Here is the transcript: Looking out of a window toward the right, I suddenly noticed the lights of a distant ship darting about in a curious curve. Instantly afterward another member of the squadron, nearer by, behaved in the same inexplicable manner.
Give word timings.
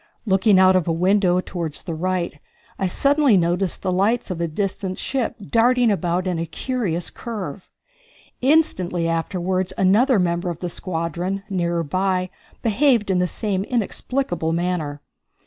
Looking 0.25 0.57
out 0.57 0.75
of 0.75 0.87
a 0.87 0.91
window 0.91 1.39
toward 1.41 1.73
the 1.75 1.93
right, 1.93 2.39
I 2.79 2.87
suddenly 2.87 3.37
noticed 3.37 3.83
the 3.83 3.91
lights 3.91 4.31
of 4.31 4.41
a 4.41 4.47
distant 4.47 4.97
ship 4.97 5.35
darting 5.51 5.91
about 5.91 6.25
in 6.25 6.39
a 6.39 6.47
curious 6.47 7.11
curve. 7.11 7.69
Instantly 8.41 9.07
afterward 9.07 9.71
another 9.77 10.17
member 10.17 10.49
of 10.49 10.57
the 10.57 10.69
squadron, 10.69 11.43
nearer 11.51 11.83
by, 11.83 12.31
behaved 12.63 13.11
in 13.11 13.19
the 13.19 13.27
same 13.27 13.63
inexplicable 13.63 14.53
manner. 14.53 15.03